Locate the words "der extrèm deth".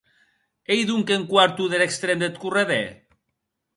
1.71-2.41